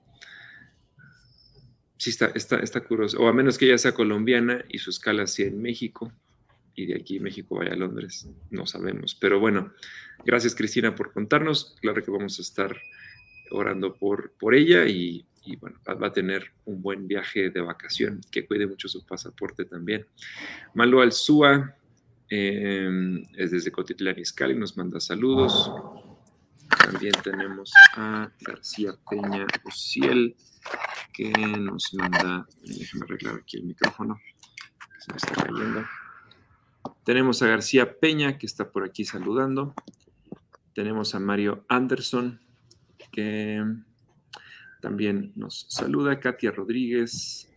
sí 1.97 2.11
está, 2.11 2.27
está, 2.35 2.59
está 2.59 2.81
curioso. 2.81 3.19
O 3.19 3.27
a 3.27 3.33
menos 3.33 3.57
que 3.57 3.65
ella 3.65 3.77
sea 3.77 3.93
colombiana 3.93 4.63
y 4.69 4.79
su 4.79 4.89
escala 4.89 5.27
sea 5.27 5.47
en 5.47 5.61
México 5.61 6.11
y 6.75 6.85
de 6.85 6.95
aquí 6.95 7.19
México 7.19 7.55
vaya 7.55 7.73
a 7.73 7.75
Londres, 7.75 8.27
no 8.51 8.67
sabemos. 8.67 9.15
Pero 9.15 9.39
bueno, 9.39 9.73
gracias 10.23 10.55
Cristina 10.55 10.95
por 10.95 11.12
contarnos. 11.12 11.75
Claro 11.81 12.03
que 12.03 12.12
vamos 12.12 12.38
a 12.39 12.41
estar 12.41 12.77
orando 13.51 13.94
por, 13.94 14.32
por 14.34 14.56
ella 14.56 14.86
y, 14.86 15.25
bueno, 15.60 15.80
va, 15.88 16.08
a 16.08 16.12
tener 16.12 16.51
un 16.66 16.82
buen 16.82 17.08
viaje 17.08 17.50
de 17.50 17.62
vacación, 17.62 18.22
que 18.32 18.46
cuide 18.46 18.68
mucho 18.68 18.88
su 18.88 19.06
pasaporte 19.06 19.66
también. 19.66 20.06
Malo 20.74 21.01
Alzúa 21.01 21.75
em, 22.30 23.24
es 23.36 23.51
desde 23.51 23.72
Cotitlán 23.72 24.20
Izcalli, 24.20 24.56
nos 24.56 24.75
manda 24.77 25.00
saludos. 25.00 25.72
También 26.84 27.13
tenemos 27.24 27.72
a 27.96 28.30
García 28.42 28.94
Peña 29.10 29.48
Ociel 29.63 30.36
que 31.13 31.32
nos 31.32 31.94
manda, 31.94 32.46
déjame 32.63 33.06
arreglar 33.06 33.36
aquí 33.36 33.58
el 33.58 33.63
micrófono, 33.63 34.20
se 35.00 35.12
me 35.12 35.18
está 35.18 35.34
cayendo. 35.34 35.86
Tenemos 37.04 37.42
a 37.42 37.48
García 37.48 38.00
Peña, 38.00 38.38
que 38.38 38.46
está 38.46 38.70
por 38.70 38.84
aquí 38.84 39.06
saludando. 39.06 39.74
Tenemos 40.74 41.16
a 41.16 41.20
Mario 41.20 41.66
Anderson, 41.70 42.39
también 44.81 45.33
nos 45.36 45.65
saluda. 45.69 46.19
Katia 46.19 46.51
Rodríguez. 46.51 47.47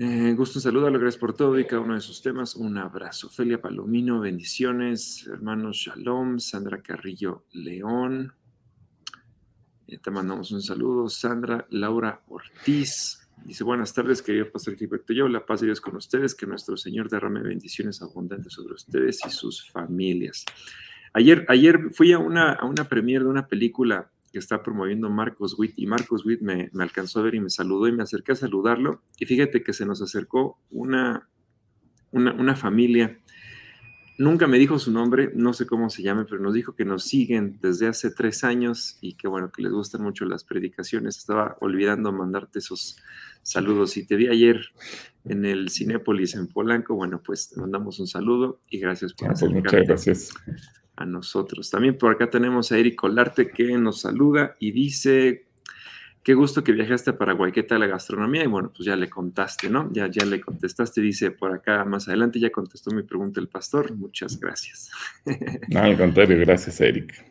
Eh, 0.00 0.32
gusto 0.36 0.60
en 0.68 0.74
lo 0.74 0.92
gracias 0.92 1.16
por 1.16 1.34
todo 1.34 1.58
y 1.58 1.66
cada 1.66 1.82
uno 1.82 1.94
de 1.94 2.00
sus 2.00 2.22
temas. 2.22 2.54
Un 2.54 2.78
abrazo. 2.78 3.28
Felia 3.28 3.60
Palomino, 3.60 4.20
bendiciones. 4.20 5.26
Hermanos 5.26 5.78
Shalom, 5.78 6.38
Sandra 6.38 6.80
Carrillo 6.80 7.46
León. 7.52 8.32
Eh, 9.88 9.98
te 9.98 10.10
mandamos 10.12 10.52
un 10.52 10.62
saludo. 10.62 11.08
Sandra 11.08 11.66
Laura 11.70 12.22
Ortiz 12.28 13.28
dice: 13.44 13.64
Buenas 13.64 13.92
tardes, 13.92 14.22
querido 14.22 14.52
Pastor 14.52 14.76
Gilberto. 14.76 15.12
Yo, 15.12 15.26
la 15.26 15.44
paz 15.44 15.62
de 15.62 15.66
Dios 15.66 15.80
con 15.80 15.96
ustedes, 15.96 16.36
que 16.36 16.46
nuestro 16.46 16.76
Señor 16.76 17.08
derrame 17.08 17.42
bendiciones 17.42 18.00
abundantes 18.00 18.52
sobre 18.52 18.74
ustedes 18.74 19.18
y 19.26 19.30
sus 19.30 19.68
familias. 19.68 20.44
Ayer, 21.12 21.44
ayer 21.48 21.90
fui 21.92 22.12
a 22.12 22.18
una, 22.18 22.52
a 22.52 22.66
una 22.66 22.84
premiere 22.84 23.24
de 23.24 23.30
una 23.30 23.46
película 23.46 24.10
que 24.32 24.38
está 24.38 24.62
promoviendo 24.62 25.08
Marcos 25.08 25.58
Witt 25.58 25.72
y 25.76 25.86
Marcos 25.86 26.24
Witt 26.26 26.40
me, 26.42 26.68
me, 26.72 26.82
alcanzó 26.82 27.20
a 27.20 27.22
ver 27.22 27.34
y 27.34 27.40
me 27.40 27.50
saludó 27.50 27.88
y 27.88 27.92
me 27.92 28.02
acerqué 28.02 28.32
a 28.32 28.36
saludarlo 28.36 29.02
y 29.18 29.24
fíjate 29.24 29.62
que 29.62 29.72
se 29.72 29.86
nos 29.86 30.02
acercó 30.02 30.58
una, 30.70 31.28
una, 32.12 32.34
una 32.34 32.54
familia 32.54 33.18
Nunca 34.18 34.48
me 34.48 34.58
dijo 34.58 34.80
su 34.80 34.90
nombre, 34.90 35.30
no 35.32 35.52
sé 35.52 35.64
cómo 35.64 35.90
se 35.90 36.02
llame, 36.02 36.24
pero 36.24 36.40
nos 36.40 36.52
dijo 36.52 36.74
que 36.74 36.84
nos 36.84 37.04
siguen 37.04 37.60
desde 37.62 37.86
hace 37.86 38.10
tres 38.10 38.42
años 38.42 38.98
y 39.00 39.14
que 39.14 39.28
bueno, 39.28 39.52
que 39.52 39.62
les 39.62 39.70
gustan 39.70 40.02
mucho 40.02 40.24
las 40.24 40.42
predicaciones. 40.42 41.18
Estaba 41.18 41.56
olvidando 41.60 42.10
mandarte 42.10 42.58
esos 42.58 42.96
saludos. 43.42 43.96
Y 43.96 44.04
te 44.08 44.16
vi 44.16 44.26
ayer 44.26 44.60
en 45.24 45.44
el 45.44 45.70
Cinépolis 45.70 46.34
en 46.34 46.48
Polanco, 46.48 46.96
bueno, 46.96 47.22
pues 47.24 47.50
te 47.50 47.60
mandamos 47.60 48.00
un 48.00 48.08
saludo 48.08 48.60
y 48.68 48.80
gracias 48.80 49.14
por 49.14 49.28
ah, 49.28 49.34
pues 49.38 49.52
muchas 49.52 49.86
gracias. 49.86 50.34
A 50.98 51.06
nosotros. 51.06 51.70
También 51.70 51.96
por 51.96 52.12
acá 52.12 52.28
tenemos 52.28 52.72
a 52.72 52.78
Eric 52.78 53.02
Olarte 53.04 53.50
que 53.50 53.78
nos 53.78 54.00
saluda 54.00 54.56
y 54.58 54.72
dice 54.72 55.46
qué 56.24 56.34
gusto 56.34 56.64
que 56.64 56.72
viajaste 56.72 57.10
a 57.10 57.18
Paraguay, 57.18 57.52
¿qué 57.52 57.62
tal 57.62 57.80
la 57.80 57.86
gastronomía? 57.86 58.42
Y 58.42 58.48
bueno, 58.48 58.72
pues 58.74 58.84
ya 58.84 58.96
le 58.96 59.08
contaste, 59.08 59.70
¿no? 59.70 59.90
Ya, 59.92 60.08
ya 60.08 60.24
le 60.26 60.40
contestaste, 60.40 61.00
dice 61.00 61.30
por 61.30 61.52
acá 61.52 61.84
más 61.84 62.08
adelante, 62.08 62.40
ya 62.40 62.50
contestó 62.50 62.90
mi 62.90 63.04
pregunta 63.04 63.40
el 63.40 63.48
pastor, 63.48 63.94
muchas 63.94 64.38
gracias. 64.38 64.90
No, 65.68 65.80
al 65.80 65.96
contrario, 65.96 66.38
gracias, 66.38 66.80
Eric. 66.80 67.24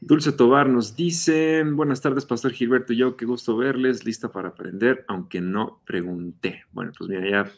Dulce 0.00 0.32
Tobar 0.32 0.68
nos 0.68 0.96
dice, 0.96 1.62
buenas 1.64 2.00
tardes, 2.00 2.24
Pastor 2.24 2.52
Gilberto 2.52 2.92
y 2.92 2.96
yo, 2.96 3.16
qué 3.16 3.24
gusto 3.24 3.56
verles, 3.56 4.04
lista 4.04 4.32
para 4.32 4.48
aprender, 4.48 5.04
aunque 5.06 5.40
no 5.40 5.80
pregunté. 5.84 6.64
Bueno, 6.72 6.92
pues 6.96 7.08
mira, 7.08 7.28
ya, 7.30 7.52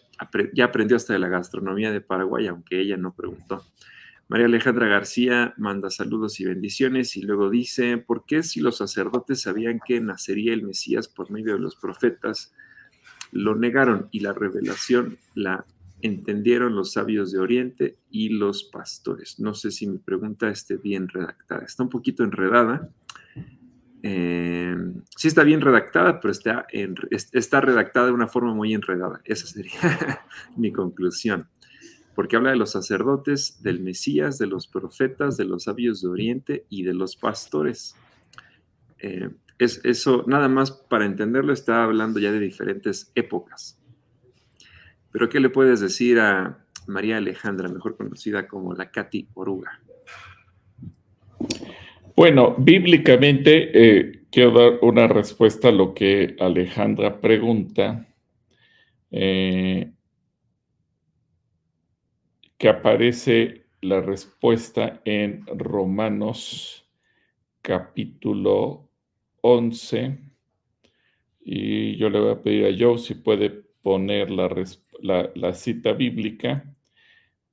ya 0.52 0.64
aprendió 0.66 0.96
hasta 0.96 1.14
de 1.14 1.20
la 1.20 1.28
gastronomía 1.28 1.92
de 1.92 2.02
Paraguay, 2.02 2.46
aunque 2.48 2.80
ella 2.80 2.98
no 2.98 3.14
preguntó. 3.14 3.64
María 4.34 4.46
Alejandra 4.46 4.88
García 4.88 5.54
manda 5.58 5.90
saludos 5.90 6.40
y 6.40 6.44
bendiciones 6.44 7.16
y 7.16 7.22
luego 7.22 7.50
dice, 7.50 7.98
¿por 7.98 8.26
qué 8.26 8.42
si 8.42 8.58
los 8.58 8.78
sacerdotes 8.78 9.42
sabían 9.42 9.78
que 9.86 10.00
nacería 10.00 10.52
el 10.52 10.64
Mesías 10.64 11.06
por 11.06 11.30
medio 11.30 11.52
de 11.52 11.60
los 11.60 11.76
profetas, 11.76 12.52
lo 13.30 13.54
negaron 13.54 14.08
y 14.10 14.18
la 14.18 14.32
revelación 14.32 15.18
la 15.36 15.64
entendieron 16.02 16.74
los 16.74 16.94
sabios 16.94 17.30
de 17.30 17.38
Oriente 17.38 17.98
y 18.10 18.30
los 18.30 18.64
pastores. 18.64 19.38
No 19.38 19.54
sé 19.54 19.70
si 19.70 19.86
mi 19.86 19.98
pregunta 19.98 20.48
esté 20.48 20.78
bien 20.78 21.06
redactada. 21.06 21.64
Está 21.64 21.84
un 21.84 21.90
poquito 21.90 22.24
enredada. 22.24 22.90
Eh, 24.02 24.76
sí 25.16 25.28
está 25.28 25.44
bien 25.44 25.60
redactada, 25.60 26.20
pero 26.20 26.32
está, 26.32 26.66
está 27.30 27.60
redactada 27.60 28.06
de 28.06 28.12
una 28.12 28.26
forma 28.26 28.52
muy 28.52 28.74
enredada. 28.74 29.20
Esa 29.24 29.46
sería 29.46 30.24
mi 30.56 30.72
conclusión. 30.72 31.46
Porque 32.14 32.36
habla 32.36 32.50
de 32.50 32.56
los 32.56 32.72
sacerdotes, 32.72 33.62
del 33.62 33.80
Mesías, 33.80 34.38
de 34.38 34.46
los 34.46 34.66
profetas, 34.66 35.36
de 35.36 35.44
los 35.44 35.64
sabios 35.64 36.00
de 36.00 36.08
Oriente 36.08 36.66
y 36.68 36.84
de 36.84 36.94
los 36.94 37.16
pastores. 37.16 37.96
Eh, 38.98 39.30
es, 39.58 39.80
eso, 39.84 40.24
nada 40.26 40.48
más 40.48 40.70
para 40.72 41.06
entenderlo, 41.06 41.52
está 41.52 41.84
hablando 41.84 42.20
ya 42.20 42.32
de 42.32 42.40
diferentes 42.40 43.10
épocas. 43.14 43.78
Pero 45.12 45.28
¿qué 45.28 45.40
le 45.40 45.48
puedes 45.48 45.80
decir 45.80 46.18
a 46.18 46.64
María 46.86 47.18
Alejandra, 47.18 47.68
mejor 47.68 47.96
conocida 47.96 48.46
como 48.48 48.74
la 48.74 48.90
Katy 48.90 49.28
Oruga? 49.34 49.80
Bueno, 52.16 52.54
bíblicamente 52.58 53.70
eh, 53.74 54.24
quiero 54.30 54.52
dar 54.52 54.78
una 54.82 55.06
respuesta 55.08 55.68
a 55.68 55.72
lo 55.72 55.94
que 55.94 56.36
Alejandra 56.38 57.20
pregunta, 57.20 58.06
eh, 59.10 59.92
que 62.64 62.70
aparece 62.70 63.66
la 63.82 64.00
respuesta 64.00 65.02
en 65.04 65.44
Romanos 65.46 66.88
capítulo 67.60 68.88
11. 69.42 70.18
Y 71.42 71.96
yo 71.96 72.08
le 72.08 72.20
voy 72.20 72.30
a 72.30 72.42
pedir 72.42 72.64
a 72.64 72.74
Joe 72.74 72.96
si 72.96 73.16
puede 73.16 73.50
poner 73.50 74.30
la, 74.30 74.48
la, 75.34 75.52
cita 75.52 75.92
bíblica, 75.92 76.74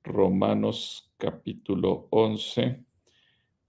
Romanos 0.02 1.12
capítulo 1.18 2.08
11, 2.08 2.82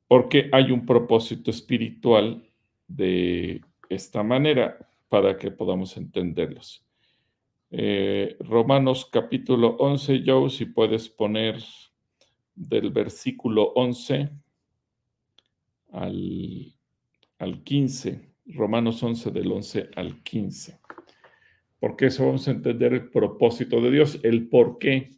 porque 0.08 0.50
hay 0.54 0.72
un 0.72 0.86
propósito 0.86 1.52
espiritual 1.52 2.50
de 2.88 3.60
esta 3.90 4.24
manera 4.24 4.78
para 5.10 5.38
que 5.38 5.52
podamos 5.52 5.98
entenderlos. 5.98 6.86
Eh, 7.76 8.38
Romanos 8.40 9.10
capítulo 9.12 9.78
11, 9.80 10.24
Joe, 10.24 10.50
si 10.50 10.66
puedes 10.66 11.10
poner 11.10 11.58
del 12.54 12.92
versículo 12.92 13.74
11 13.74 14.30
al, 15.92 16.76
al 17.40 17.64
15, 17.64 18.36
Romanos 18.46 19.02
11 19.02 19.32
del 19.32 19.52
11 19.52 19.90
al 19.96 20.22
15 20.22 20.80
porque 21.84 22.06
eso 22.06 22.26
vamos 22.26 22.48
a 22.48 22.52
entender 22.52 22.94
el 22.94 23.10
propósito 23.10 23.82
de 23.82 23.92
Dios, 23.92 24.18
el 24.24 24.48
por 24.48 24.78
qué 24.78 25.12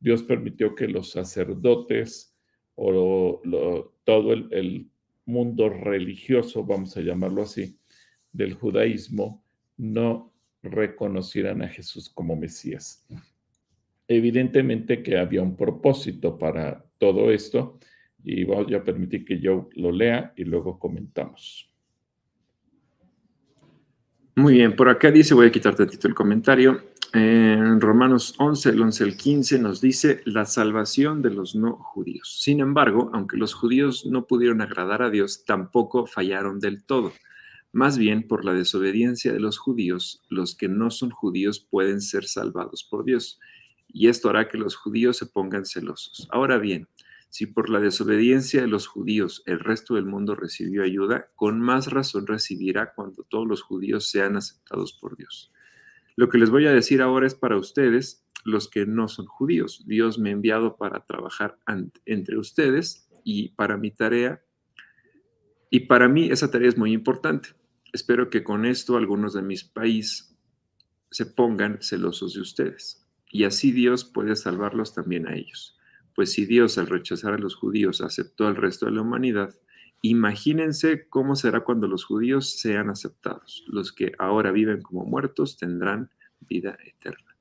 Dios 0.00 0.24
permitió 0.24 0.74
que 0.74 0.88
los 0.88 1.12
sacerdotes 1.12 2.36
o 2.74 3.40
todo 4.02 4.32
el, 4.32 4.90
mundo 5.26 5.68
religioso, 5.68 6.64
vamos 6.64 6.96
a 6.96 7.02
llamarlo 7.02 7.42
así, 7.42 7.78
del 8.32 8.54
judaísmo, 8.54 9.44
no 9.76 10.27
reconocieran 10.62 11.62
a 11.62 11.68
Jesús 11.68 12.08
como 12.08 12.36
Mesías. 12.36 13.06
Evidentemente 14.06 15.02
que 15.02 15.18
había 15.18 15.42
un 15.42 15.56
propósito 15.56 16.38
para 16.38 16.84
todo 16.98 17.30
esto 17.30 17.78
y 18.24 18.44
voy 18.44 18.74
a 18.74 18.82
permitir 18.82 19.24
que 19.24 19.38
yo 19.38 19.68
lo 19.74 19.92
lea 19.92 20.32
y 20.36 20.44
luego 20.44 20.78
comentamos. 20.78 21.70
Muy 24.36 24.54
bien, 24.54 24.76
por 24.76 24.88
acá 24.88 25.10
dice, 25.10 25.34
voy 25.34 25.48
a 25.48 25.52
quitar 25.52 25.74
tantito 25.74 26.06
el 26.06 26.14
comentario. 26.14 26.80
En 27.12 27.80
Romanos 27.80 28.34
11, 28.38 28.68
el 28.70 28.82
11 28.82 29.04
al 29.04 29.16
15 29.16 29.58
nos 29.58 29.80
dice 29.80 30.20
la 30.26 30.44
salvación 30.44 31.22
de 31.22 31.30
los 31.30 31.54
no 31.54 31.72
judíos. 31.72 32.38
Sin 32.40 32.60
embargo, 32.60 33.10
aunque 33.14 33.36
los 33.36 33.54
judíos 33.54 34.06
no 34.06 34.26
pudieron 34.26 34.60
agradar 34.60 35.02
a 35.02 35.10
Dios, 35.10 35.44
tampoco 35.44 36.06
fallaron 36.06 36.60
del 36.60 36.84
todo. 36.84 37.12
Más 37.72 37.98
bien, 37.98 38.26
por 38.26 38.44
la 38.44 38.54
desobediencia 38.54 39.32
de 39.32 39.40
los 39.40 39.58
judíos, 39.58 40.22
los 40.28 40.56
que 40.56 40.68
no 40.68 40.90
son 40.90 41.10
judíos 41.10 41.66
pueden 41.70 42.00
ser 42.00 42.24
salvados 42.24 42.84
por 42.84 43.04
Dios. 43.04 43.38
Y 43.88 44.08
esto 44.08 44.30
hará 44.30 44.48
que 44.48 44.58
los 44.58 44.76
judíos 44.76 45.16
se 45.16 45.26
pongan 45.26 45.64
celosos. 45.64 46.28
Ahora 46.30 46.58
bien, 46.58 46.88
si 47.30 47.46
por 47.46 47.68
la 47.68 47.80
desobediencia 47.80 48.62
de 48.62 48.68
los 48.68 48.86
judíos 48.86 49.42
el 49.44 49.60
resto 49.60 49.94
del 49.94 50.06
mundo 50.06 50.34
recibió 50.34 50.82
ayuda, 50.82 51.28
con 51.34 51.60
más 51.60 51.88
razón 51.88 52.26
recibirá 52.26 52.94
cuando 52.94 53.22
todos 53.24 53.46
los 53.46 53.62
judíos 53.62 54.10
sean 54.10 54.36
aceptados 54.36 54.94
por 54.94 55.16
Dios. 55.16 55.52
Lo 56.16 56.28
que 56.28 56.38
les 56.38 56.50
voy 56.50 56.66
a 56.66 56.72
decir 56.72 57.02
ahora 57.02 57.26
es 57.26 57.34
para 57.34 57.58
ustedes, 57.58 58.24
los 58.44 58.68
que 58.68 58.86
no 58.86 59.08
son 59.08 59.26
judíos. 59.26 59.84
Dios 59.86 60.18
me 60.18 60.30
ha 60.30 60.32
enviado 60.32 60.76
para 60.76 61.04
trabajar 61.04 61.58
entre 62.06 62.38
ustedes 62.38 63.08
y 63.24 63.50
para 63.50 63.76
mi 63.76 63.90
tarea. 63.90 64.42
Y 65.70 65.80
para 65.80 66.08
mí 66.08 66.30
esa 66.30 66.50
tarea 66.50 66.68
es 66.68 66.78
muy 66.78 66.92
importante. 66.92 67.50
Espero 67.92 68.30
que 68.30 68.44
con 68.44 68.64
esto 68.64 68.96
algunos 68.96 69.34
de 69.34 69.42
mis 69.42 69.64
países 69.64 70.36
se 71.10 71.26
pongan 71.26 71.78
celosos 71.80 72.34
de 72.34 72.40
ustedes. 72.40 73.06
Y 73.30 73.44
así 73.44 73.72
Dios 73.72 74.04
puede 74.04 74.36
salvarlos 74.36 74.94
también 74.94 75.26
a 75.26 75.34
ellos. 75.34 75.78
Pues 76.14 76.32
si 76.32 76.46
Dios 76.46 76.78
al 76.78 76.86
rechazar 76.86 77.34
a 77.34 77.38
los 77.38 77.54
judíos 77.54 78.00
aceptó 78.00 78.46
al 78.46 78.56
resto 78.56 78.86
de 78.86 78.92
la 78.92 79.02
humanidad, 79.02 79.54
imagínense 80.02 81.06
cómo 81.08 81.36
será 81.36 81.60
cuando 81.60 81.86
los 81.86 82.04
judíos 82.04 82.58
sean 82.58 82.90
aceptados. 82.90 83.64
Los 83.68 83.92
que 83.92 84.12
ahora 84.18 84.50
viven 84.50 84.82
como 84.82 85.04
muertos 85.04 85.58
tendrán 85.58 86.10
vida 86.40 86.76
eterna. 86.84 87.36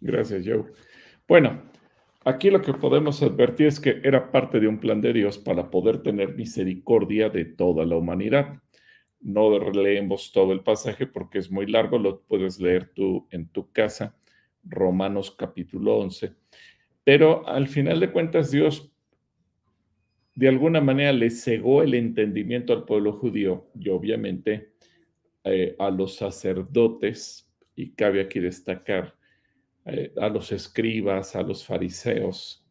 Gracias, 0.00 0.44
Joe. 0.46 0.64
Bueno, 1.28 1.62
aquí 2.26 2.50
lo 2.50 2.60
que 2.60 2.74
podemos 2.74 3.22
advertir 3.22 3.68
es 3.68 3.80
que 3.80 4.00
era 4.04 4.30
parte 4.30 4.60
de 4.60 4.68
un 4.68 4.78
plan 4.78 5.00
de 5.00 5.14
Dios 5.14 5.38
para 5.38 5.70
poder 5.70 6.02
tener 6.02 6.34
misericordia 6.34 7.30
de 7.30 7.46
toda 7.46 7.86
la 7.86 7.96
humanidad. 7.96 8.60
No 9.20 9.58
leemos 9.70 10.30
todo 10.32 10.52
el 10.52 10.60
pasaje 10.60 11.06
porque 11.06 11.38
es 11.38 11.50
muy 11.50 11.66
largo, 11.66 11.98
lo 11.98 12.20
puedes 12.20 12.60
leer 12.60 12.92
tú 12.94 13.26
en 13.30 13.48
tu 13.48 13.72
casa, 13.72 14.14
Romanos 14.62 15.30
capítulo 15.30 15.96
11 15.96 16.34
pero 17.06 17.46
al 17.46 17.68
final 17.68 18.00
de 18.00 18.10
cuentas, 18.10 18.50
Dios 18.50 18.90
de 20.34 20.48
alguna 20.48 20.80
manera 20.80 21.12
le 21.12 21.30
cegó 21.30 21.84
el 21.84 21.94
entendimiento 21.94 22.72
al 22.72 22.84
pueblo 22.84 23.12
judío 23.12 23.70
y 23.78 23.90
obviamente 23.90 24.72
eh, 25.44 25.76
a 25.78 25.88
los 25.90 26.16
sacerdotes, 26.16 27.48
y 27.76 27.92
cabe 27.92 28.20
aquí 28.20 28.40
destacar 28.40 29.15
eh, 29.86 30.12
a 30.20 30.28
los 30.28 30.52
escribas, 30.52 31.36
a 31.36 31.42
los 31.42 31.64
fariseos, 31.64 32.64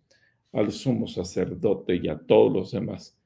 al 0.51 0.71
sumo 0.71 1.07
sacerdote 1.07 1.95
y 1.95 2.07
a 2.07 2.17
todos 2.17 2.51
los 2.51 2.71
demás, 2.71 3.17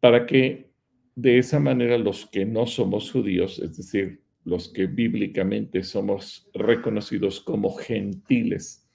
para 0.00 0.26
que 0.26 0.70
de 1.14 1.38
esa 1.38 1.60
manera 1.60 1.98
los 1.98 2.26
que 2.26 2.44
no 2.44 2.66
somos 2.66 3.10
judíos, 3.10 3.58
es 3.58 3.76
decir, 3.76 4.22
los 4.44 4.68
que 4.68 4.86
bíblicamente 4.86 5.82
somos 5.82 6.48
reconocidos 6.54 7.40
como 7.40 7.74
gentiles, 7.74 8.88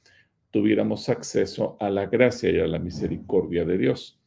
tuviéramos 0.51 1.09
acceso 1.09 1.77
a 1.79 1.89
la 1.89 2.07
gracia 2.07 2.49
y 2.49 2.59
a 2.59 2.67
la 2.67 2.79
misericordia 2.79 3.65
de 3.65 3.77
Dios. 3.77 4.19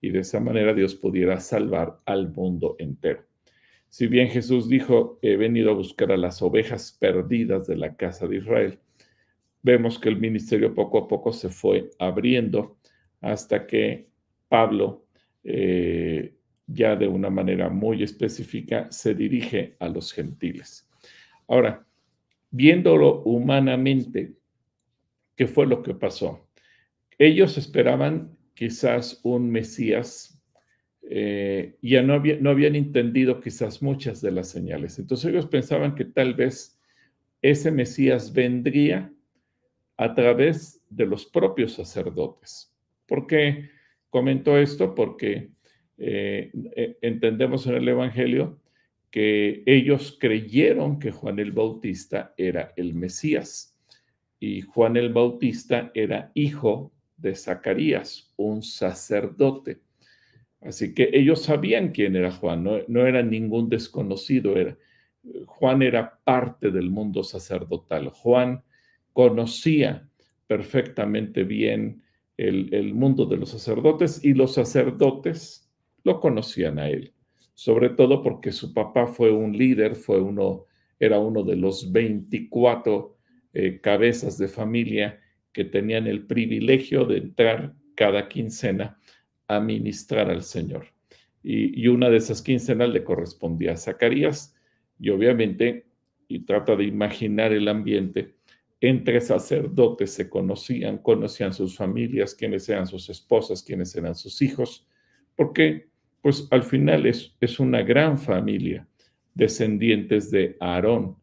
Y 0.00 0.10
de 0.10 0.20
esa 0.20 0.40
manera 0.40 0.74
Dios 0.74 0.94
pudiera 0.94 1.40
salvar 1.40 2.00
al 2.04 2.32
mundo 2.32 2.76
entero. 2.78 3.24
Si 3.88 4.06
bien 4.06 4.28
Jesús 4.28 4.68
dijo, 4.68 5.18
he 5.22 5.36
venido 5.36 5.70
a 5.70 5.74
buscar 5.74 6.12
a 6.12 6.16
las 6.16 6.42
ovejas 6.42 6.96
perdidas 7.00 7.66
de 7.66 7.76
la 7.76 7.96
casa 7.96 8.28
de 8.28 8.36
Israel, 8.36 8.78
vemos 9.62 9.98
que 9.98 10.08
el 10.08 10.18
ministerio 10.18 10.74
poco 10.74 10.98
a 10.98 11.08
poco 11.08 11.32
se 11.32 11.48
fue 11.48 11.90
abriendo 11.98 12.78
hasta 13.20 13.66
que 13.66 14.08
Pablo, 14.48 15.06
eh, 15.44 16.34
ya 16.66 16.96
de 16.96 17.08
una 17.08 17.30
manera 17.30 17.68
muy 17.68 18.02
específica, 18.02 18.90
se 18.90 19.14
dirige 19.14 19.76
a 19.80 19.88
los 19.88 20.12
gentiles. 20.12 20.88
Ahora, 21.46 21.86
viéndolo 22.50 23.22
humanamente, 23.22 24.40
¿Qué 25.40 25.46
fue 25.46 25.66
lo 25.66 25.82
que 25.82 25.94
pasó? 25.94 26.46
Ellos 27.16 27.56
esperaban 27.56 28.36
quizás 28.52 29.22
un 29.22 29.50
Mesías 29.50 30.38
eh, 31.00 31.78
ya 31.80 32.02
no, 32.02 32.22
no 32.22 32.50
habían 32.50 32.76
entendido 32.76 33.40
quizás 33.40 33.80
muchas 33.80 34.20
de 34.20 34.32
las 34.32 34.50
señales. 34.50 34.98
Entonces 34.98 35.30
ellos 35.30 35.46
pensaban 35.46 35.94
que 35.94 36.04
tal 36.04 36.34
vez 36.34 36.78
ese 37.40 37.70
Mesías 37.70 38.34
vendría 38.34 39.10
a 40.00 40.14
través 40.14 40.82
de 40.88 41.04
los 41.04 41.26
propios 41.26 41.74
sacerdotes. 41.74 42.74
¿Por 43.06 43.26
qué 43.26 43.68
comento 44.08 44.56
esto? 44.56 44.94
Porque 44.94 45.50
eh, 45.98 46.50
e, 46.74 46.96
entendemos 47.02 47.66
en 47.66 47.74
el 47.74 47.86
Evangelio 47.86 48.58
que 49.10 49.62
ellos 49.66 50.16
creyeron 50.18 50.98
que 50.98 51.10
Juan 51.10 51.38
el 51.38 51.52
Bautista 51.52 52.32
era 52.38 52.72
el 52.76 52.94
Mesías 52.94 53.76
y 54.38 54.62
Juan 54.62 54.96
el 54.96 55.12
Bautista 55.12 55.90
era 55.92 56.32
hijo 56.32 56.94
de 57.18 57.34
Zacarías, 57.34 58.32
un 58.36 58.62
sacerdote. 58.62 59.82
Así 60.62 60.94
que 60.94 61.10
ellos 61.12 61.42
sabían 61.42 61.90
quién 61.90 62.16
era 62.16 62.32
Juan, 62.32 62.64
no, 62.64 63.06
era 63.06 63.22
ningún 63.22 63.68
desconocido, 63.68 64.56
era, 64.56 64.78
Juan 65.44 65.82
era 65.82 66.18
parte 66.24 66.70
del 66.70 66.88
mundo 66.88 67.22
sacerdotal. 67.22 68.08
Juan 68.08 68.64
conocía 69.28 70.08
perfectamente 70.46 71.44
bien 71.44 72.02
el, 72.36 72.72
el 72.72 72.94
mundo 72.94 73.26
de 73.26 73.36
los 73.36 73.50
sacerdotes 73.50 74.24
y 74.24 74.34
los 74.34 74.54
sacerdotes 74.54 75.70
lo 76.04 76.20
conocían 76.20 76.78
a 76.78 76.88
él 76.88 77.12
sobre 77.60 77.90
todo 77.90 78.22
porque 78.22 78.52
su 78.52 78.72
papá 78.72 79.06
fue 79.06 79.30
un 79.30 79.54
líder, 79.54 79.94
fue 79.94 80.18
uno, 80.18 80.64
era 80.98 81.18
uno 81.18 81.42
de 81.42 81.56
los 81.56 81.92
24 81.92 83.18
eh, 83.52 83.80
cabezas 83.82 84.38
de 84.38 84.48
familia 84.48 85.20
que 85.52 85.66
tenían 85.66 86.06
el 86.06 86.26
privilegio 86.26 87.04
de 87.04 87.18
entrar 87.18 87.74
cada 87.94 88.28
quincena 88.28 88.98
a 89.46 89.60
ministrar 89.60 90.30
al 90.30 90.42
Señor. 90.42 90.86
Y, 91.42 91.86
una 91.88 92.08
de 92.08 92.16
esas 92.16 92.40
quincenas 92.40 92.88
le 92.88 93.04
correspondía 93.04 93.72
a 93.72 93.76
Zacarías, 93.76 94.56
y 94.98 95.10
obviamente, 95.10 95.84
y 96.28 96.46
trata 96.46 96.76
de 96.76 96.84
imaginar 96.84 97.52
el 97.52 97.68
ambiente, 97.68 98.36
entre 98.80 99.20
sacerdotes 99.20 100.12
se 100.12 100.30
conocían, 100.30 100.98
conocían 100.98 101.52
sus 101.52 101.76
familias, 101.76 102.34
quiénes 102.34 102.68
eran 102.68 102.86
sus 102.86 103.10
esposas, 103.10 103.62
quiénes 103.62 103.94
eran 103.94 104.14
sus 104.14 104.40
hijos, 104.40 104.86
porque 105.36 105.88
pues 106.22 106.48
al 106.50 106.62
final 106.62 107.06
es, 107.06 107.34
es 107.40 107.60
una 107.60 107.82
gran 107.82 108.18
familia, 108.18 108.86
descendientes 109.34 110.30
de 110.30 110.56
Aarón. 110.60 111.16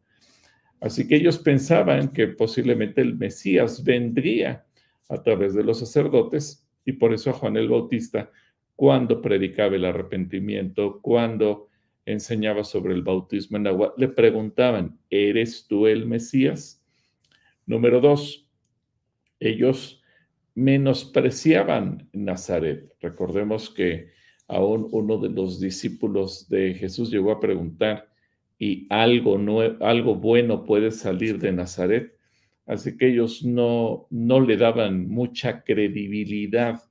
Así 0.80 1.08
que 1.08 1.16
ellos 1.16 1.38
pensaban 1.38 2.08
que 2.08 2.28
posiblemente 2.28 3.00
el 3.00 3.16
Mesías 3.16 3.82
vendría 3.82 4.64
a 5.08 5.22
través 5.22 5.54
de 5.54 5.64
los 5.64 5.80
sacerdotes 5.80 6.64
y 6.84 6.92
por 6.92 7.12
eso 7.12 7.30
a 7.30 7.32
Juan 7.32 7.56
el 7.56 7.68
Bautista, 7.68 8.30
cuando 8.76 9.20
predicaba 9.20 9.74
el 9.74 9.84
arrepentimiento, 9.84 11.00
cuando 11.02 11.68
enseñaba 12.06 12.64
sobre 12.64 12.94
el 12.94 13.02
bautismo 13.02 13.56
en 13.56 13.66
agua, 13.66 13.92
le 13.96 14.08
preguntaban, 14.08 14.98
¿eres 15.10 15.66
tú 15.66 15.86
el 15.86 16.06
Mesías? 16.06 16.77
Número 17.68 18.00
dos, 18.00 18.48
ellos 19.38 20.02
menospreciaban 20.54 22.08
Nazaret. 22.14 22.90
Recordemos 22.98 23.68
que 23.68 24.08
aún 24.46 24.88
uno 24.90 25.18
de 25.18 25.28
los 25.28 25.60
discípulos 25.60 26.48
de 26.48 26.72
Jesús 26.72 27.10
llegó 27.10 27.30
a 27.30 27.40
preguntar, 27.40 28.08
¿y 28.58 28.86
algo, 28.88 29.38
algo 29.80 30.14
bueno 30.14 30.64
puede 30.64 30.90
salir 30.90 31.38
de 31.38 31.52
Nazaret? 31.52 32.16
Así 32.64 32.96
que 32.96 33.08
ellos 33.08 33.44
no, 33.44 34.06
no 34.08 34.40
le 34.40 34.56
daban 34.56 35.06
mucha 35.06 35.62
credibilidad 35.62 36.82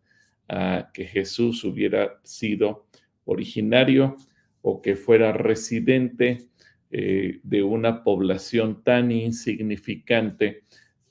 a 0.48 0.92
que 0.94 1.06
Jesús 1.06 1.64
hubiera 1.64 2.20
sido 2.22 2.86
originario 3.26 4.16
o 4.62 4.80
que 4.80 4.96
fuera 4.96 5.34
residente 5.34 6.47
eh, 6.92 7.40
de 7.44 7.64
una 7.64 8.04
población 8.04 8.84
tan 8.84 9.12
insignificante 9.12 10.64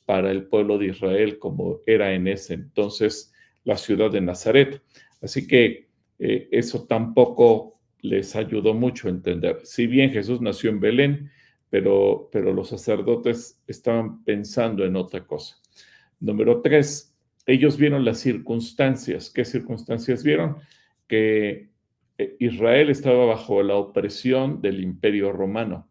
para 0.06 0.30
el 0.30 0.44
pueblo 0.44 0.78
de 0.78 0.86
Israel 0.86 1.38
como 1.38 1.80
era 1.86 2.14
en 2.14 2.28
ese 2.28 2.54
entonces 2.54 3.32
la 3.64 3.76
ciudad 3.76 4.10
de 4.10 4.20
Nazaret. 4.20 4.80
Así 5.20 5.46
que 5.46 5.88
eh, 6.18 6.48
eso 6.50 6.86
tampoco 6.86 7.80
les 8.00 8.36
ayudó 8.36 8.72
mucho 8.72 9.08
a 9.08 9.10
entender. 9.10 9.60
Si 9.64 9.86
bien 9.86 10.10
Jesús 10.10 10.40
nació 10.40 10.70
en 10.70 10.80
Belén, 10.80 11.30
pero, 11.68 12.28
pero 12.32 12.52
los 12.52 12.68
sacerdotes 12.68 13.60
estaban 13.66 14.24
pensando 14.24 14.84
en 14.84 14.96
otra 14.96 15.26
cosa. 15.26 15.56
Número 16.20 16.62
tres, 16.62 17.14
ellos 17.44 17.76
vieron 17.76 18.04
las 18.04 18.18
circunstancias. 18.18 19.30
¿Qué 19.30 19.44
circunstancias 19.44 20.22
vieron? 20.22 20.56
Que 21.08 21.68
Israel 22.38 22.90
estaba 22.90 23.26
bajo 23.26 23.62
la 23.62 23.76
opresión 23.76 24.60
del 24.62 24.82
imperio 24.82 25.32
romano. 25.32 25.88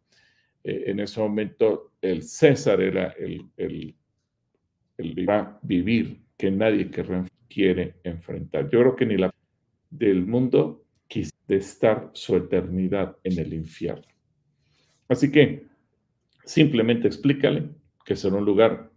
Eh, 0.64 0.86
en 0.88 1.00
ese 1.00 1.20
momento 1.20 1.94
el 2.02 2.24
César 2.24 2.82
era 2.82 3.10
el, 3.20 3.46
el, 3.58 3.96
el 4.98 5.28
vivir 5.62 6.22
que 6.38 6.52
nadie 6.52 6.90
quiere 7.48 7.96
enfrentar. 8.04 8.70
Yo 8.70 8.80
creo 8.80 8.96
que 8.96 9.06
ni 9.06 9.18
la 9.18 9.34
del 9.90 10.26
mundo 10.26 10.86
de 11.48 11.58
estar 11.58 12.10
su 12.14 12.36
eternidad 12.36 13.18
en 13.24 13.40
el 13.40 13.54
infierno. 13.54 14.08
Así 15.08 15.32
que 15.32 15.68
simplemente 16.44 17.08
explícale 17.08 17.70
que 18.04 18.16
será 18.16 18.36
un 18.36 18.46
lugar 18.46 18.92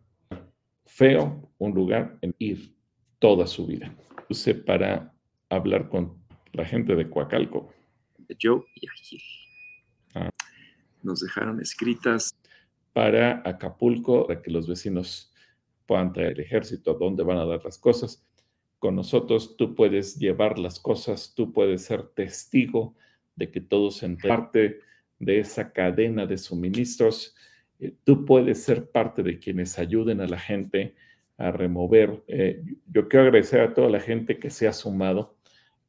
feo, 0.87 1.53
un 1.59 1.75
lugar 1.75 2.19
en 2.23 2.35
ir 2.39 2.75
toda 3.19 3.47
su 3.47 3.67
vida. 3.67 3.95
Use 4.31 4.55
para 4.55 5.13
hablar 5.51 5.89
con 5.89 6.17
la 6.59 6.65
gente 6.65 6.97
de 6.97 7.09
Coacalco. 7.09 7.73
Yo 8.39 8.65
y 8.75 8.89
Agil. 8.89 9.23
Ah. 10.15 10.31
Nos 11.03 11.21
dejaron 11.21 11.61
escritas. 11.61 12.35
Para 12.93 13.43
Acapulco, 13.45 14.27
para 14.27 14.43
que 14.43 14.51
los 14.51 14.67
vecinos 14.67 15.33
puedan 15.87 16.13
traer 16.13 16.33
el 16.33 16.41
ejército, 16.41 16.95
dónde 16.95 17.23
van 17.23 17.39
a 17.39 17.45
dar 17.45 17.65
las 17.65 17.79
cosas 17.79 18.27
con 18.81 18.97
nosotros, 18.97 19.57
tú 19.57 19.77
puedes 19.77 20.19
llevar 20.19 20.59
las 20.59 20.81
cosas, 20.81 21.33
tú 21.35 21.53
puedes 21.53 21.85
ser 21.85 22.03
testigo 22.09 22.97
de 23.37 23.51
que 23.51 23.61
todos 23.61 24.03
en 24.03 24.17
parte 24.17 24.81
de 25.21 25.39
esa 25.39 25.73
cadena 25.73 26.27
de 26.27 26.39
suministros, 26.39 27.37
eh, 27.79 27.95
tú 28.03 28.25
puedes 28.25 28.63
ser 28.63 28.91
parte 28.91 29.23
de 29.23 29.39
quienes 29.39 29.79
ayuden 29.79 30.21
a 30.21 30.27
la 30.27 30.39
gente 30.39 30.97
a 31.37 31.53
remover. 31.53 32.25
Eh, 32.27 32.65
yo 32.93 33.09
quiero 33.09 33.27
agradecer 33.27 33.61
a 33.61 33.75
toda 33.75 33.91
la 33.91 34.01
gente 34.01 34.41
que 34.41 34.51
se 34.51 34.67
ha 34.67 34.73
sumado 34.73 35.38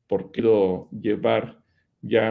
por 0.10 0.32
quiero 0.32 0.90
llevar 0.92 1.60
ya 2.02 2.26